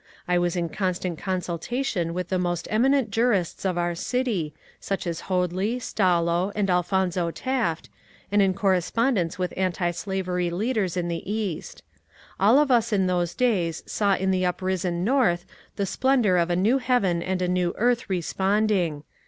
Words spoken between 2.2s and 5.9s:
the most eminent jurists of our city, such as Hoadly,